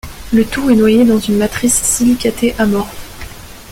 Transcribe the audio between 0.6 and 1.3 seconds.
est noyé dans